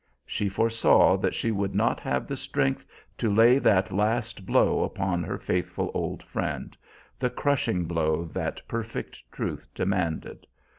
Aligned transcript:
She 0.25 0.49
foresaw 0.49 1.15
that 1.17 1.35
she 1.35 1.51
would 1.51 1.75
not 1.75 1.99
have 1.99 2.25
the 2.25 2.35
strength 2.35 2.87
to 3.19 3.31
lay 3.31 3.59
that 3.59 3.91
last 3.91 4.47
blow 4.47 4.81
upon 4.81 5.21
her 5.21 5.37
faithful 5.37 5.91
old 5.93 6.23
friend, 6.23 6.75
the 7.19 7.29
crushing 7.29 7.85
blow 7.85 8.25
that 8.25 8.63
perfect 8.67 9.21
truth 9.31 9.67
demanded. 9.75 10.47